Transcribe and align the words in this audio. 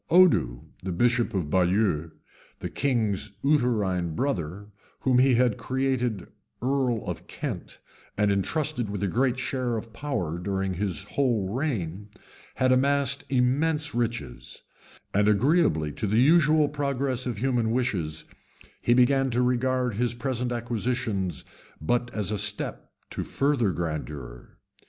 Odo, 0.09 0.65
bishop 0.97 1.35
of 1.35 1.51
Baieux, 1.51 2.09
the 2.59 2.69
king's 2.69 3.33
uterine 3.43 4.15
brother, 4.15 4.69
whom 5.01 5.19
he 5.19 5.35
had 5.35 5.59
created 5.59 6.25
earl 6.59 7.05
of 7.05 7.27
Kent, 7.27 7.77
and 8.17 8.31
intrusted 8.31 8.89
with 8.89 9.03
a 9.03 9.07
great 9.07 9.37
share 9.37 9.77
of 9.77 9.93
power 9.93 10.39
during 10.39 10.73
his 10.73 11.03
whole 11.03 11.53
reign, 11.53 12.09
had 12.55 12.71
amassed 12.71 13.25
immense 13.29 13.93
riches; 13.93 14.63
and 15.13 15.27
agreeably 15.27 15.91
to 15.91 16.07
the 16.07 16.17
usual 16.17 16.67
progress 16.67 17.27
of 17.27 17.37
human 17.37 17.69
wishes, 17.69 18.25
he 18.81 18.95
began 18.95 19.29
to 19.29 19.43
regard 19.43 19.93
his 19.93 20.15
present 20.15 20.51
acquisitions 20.51 21.45
but 21.79 22.09
as 22.11 22.31
a 22.31 22.39
step 22.39 22.91
to 23.11 23.21
further 23.23 23.69
grandeur. 23.71 24.57